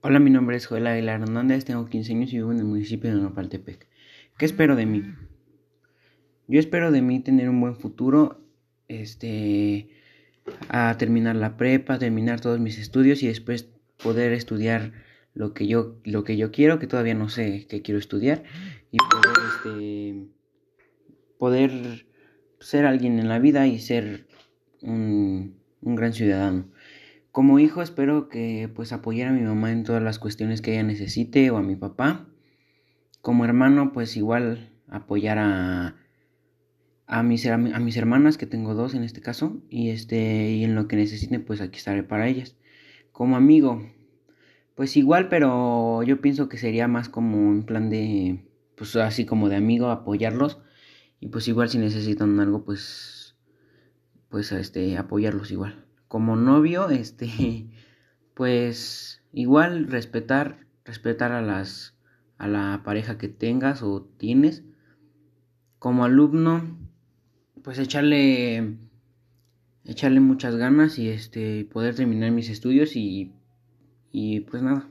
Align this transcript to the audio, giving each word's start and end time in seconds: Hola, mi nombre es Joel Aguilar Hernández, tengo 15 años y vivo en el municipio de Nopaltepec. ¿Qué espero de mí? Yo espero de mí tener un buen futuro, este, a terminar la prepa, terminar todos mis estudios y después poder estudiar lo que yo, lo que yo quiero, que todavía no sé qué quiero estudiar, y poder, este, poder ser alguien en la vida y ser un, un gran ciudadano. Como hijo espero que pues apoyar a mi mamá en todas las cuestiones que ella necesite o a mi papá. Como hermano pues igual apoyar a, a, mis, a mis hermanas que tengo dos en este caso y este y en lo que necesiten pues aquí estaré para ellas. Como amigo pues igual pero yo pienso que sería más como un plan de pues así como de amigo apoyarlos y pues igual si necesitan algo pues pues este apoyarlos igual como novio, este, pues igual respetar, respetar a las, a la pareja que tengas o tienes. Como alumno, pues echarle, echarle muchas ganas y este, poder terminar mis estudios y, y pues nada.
Hola, 0.00 0.20
mi 0.20 0.30
nombre 0.30 0.56
es 0.56 0.64
Joel 0.66 0.86
Aguilar 0.86 1.22
Hernández, 1.22 1.64
tengo 1.64 1.86
15 1.86 2.12
años 2.12 2.32
y 2.32 2.36
vivo 2.36 2.52
en 2.52 2.58
el 2.58 2.64
municipio 2.64 3.10
de 3.10 3.20
Nopaltepec. 3.20 3.88
¿Qué 4.38 4.44
espero 4.44 4.76
de 4.76 4.86
mí? 4.86 5.02
Yo 6.46 6.60
espero 6.60 6.92
de 6.92 7.02
mí 7.02 7.18
tener 7.18 7.48
un 7.48 7.60
buen 7.60 7.74
futuro, 7.74 8.40
este, 8.86 9.88
a 10.68 10.96
terminar 10.98 11.34
la 11.34 11.56
prepa, 11.56 11.98
terminar 11.98 12.40
todos 12.40 12.60
mis 12.60 12.78
estudios 12.78 13.24
y 13.24 13.26
después 13.26 13.70
poder 14.00 14.32
estudiar 14.34 14.92
lo 15.34 15.52
que 15.52 15.66
yo, 15.66 15.96
lo 16.04 16.22
que 16.22 16.36
yo 16.36 16.52
quiero, 16.52 16.78
que 16.78 16.86
todavía 16.86 17.14
no 17.14 17.28
sé 17.28 17.66
qué 17.68 17.82
quiero 17.82 17.98
estudiar, 17.98 18.44
y 18.92 18.98
poder, 18.98 19.36
este, 19.48 20.28
poder 21.38 22.06
ser 22.60 22.86
alguien 22.86 23.18
en 23.18 23.28
la 23.28 23.40
vida 23.40 23.66
y 23.66 23.80
ser 23.80 24.28
un, 24.80 25.58
un 25.82 25.94
gran 25.96 26.12
ciudadano. 26.12 26.68
Como 27.38 27.60
hijo 27.60 27.82
espero 27.82 28.28
que 28.28 28.68
pues 28.74 28.92
apoyar 28.92 29.28
a 29.28 29.32
mi 29.32 29.42
mamá 29.42 29.70
en 29.70 29.84
todas 29.84 30.02
las 30.02 30.18
cuestiones 30.18 30.60
que 30.60 30.72
ella 30.72 30.82
necesite 30.82 31.52
o 31.52 31.56
a 31.56 31.62
mi 31.62 31.76
papá. 31.76 32.26
Como 33.22 33.44
hermano 33.44 33.92
pues 33.92 34.16
igual 34.16 34.72
apoyar 34.88 35.38
a, 35.38 35.94
a, 37.06 37.22
mis, 37.22 37.46
a 37.46 37.56
mis 37.56 37.96
hermanas 37.96 38.38
que 38.38 38.46
tengo 38.46 38.74
dos 38.74 38.94
en 38.94 39.04
este 39.04 39.20
caso 39.20 39.62
y 39.70 39.90
este 39.90 40.50
y 40.50 40.64
en 40.64 40.74
lo 40.74 40.88
que 40.88 40.96
necesiten 40.96 41.44
pues 41.44 41.60
aquí 41.60 41.78
estaré 41.78 42.02
para 42.02 42.26
ellas. 42.26 42.56
Como 43.12 43.36
amigo 43.36 43.88
pues 44.74 44.96
igual 44.96 45.28
pero 45.28 46.02
yo 46.02 46.20
pienso 46.20 46.48
que 46.48 46.58
sería 46.58 46.88
más 46.88 47.08
como 47.08 47.38
un 47.38 47.62
plan 47.62 47.88
de 47.88 48.50
pues 48.74 48.96
así 48.96 49.26
como 49.26 49.48
de 49.48 49.54
amigo 49.54 49.90
apoyarlos 49.90 50.58
y 51.20 51.28
pues 51.28 51.46
igual 51.46 51.68
si 51.68 51.78
necesitan 51.78 52.40
algo 52.40 52.64
pues 52.64 53.36
pues 54.28 54.50
este 54.50 54.98
apoyarlos 54.98 55.52
igual 55.52 55.84
como 56.08 56.36
novio, 56.36 56.90
este, 56.90 57.68
pues 58.34 59.22
igual 59.32 59.86
respetar, 59.86 60.66
respetar 60.84 61.32
a 61.32 61.42
las, 61.42 61.94
a 62.38 62.48
la 62.48 62.82
pareja 62.84 63.18
que 63.18 63.28
tengas 63.28 63.82
o 63.82 64.02
tienes. 64.02 64.64
Como 65.78 66.04
alumno, 66.04 66.76
pues 67.62 67.78
echarle, 67.78 68.78
echarle 69.84 70.20
muchas 70.20 70.56
ganas 70.56 70.98
y 70.98 71.08
este, 71.08 71.64
poder 71.66 71.94
terminar 71.94 72.32
mis 72.32 72.48
estudios 72.48 72.96
y, 72.96 73.32
y 74.10 74.40
pues 74.40 74.62
nada. 74.62 74.88